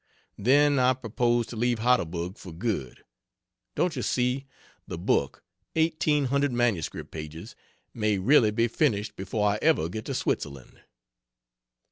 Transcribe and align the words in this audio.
Then, 0.39 0.79
I 0.79 0.95
propose 0.95 1.45
to 1.45 1.55
leave 1.55 1.77
Heidelberg 1.77 2.35
for 2.35 2.51
good. 2.51 3.03
Don't 3.75 3.95
you 3.95 4.01
see, 4.01 4.47
the 4.87 4.97
book 4.97 5.43
(1800 5.75 6.51
MS 6.51 6.89
pages,) 7.11 7.55
may 7.93 8.17
really 8.17 8.49
be 8.49 8.67
finished 8.67 9.15
before 9.15 9.47
I 9.47 9.59
ever 9.61 9.89
get 9.89 10.05
to 10.05 10.15
Switzerland? 10.15 10.81